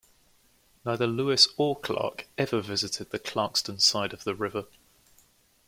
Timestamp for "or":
1.57-1.79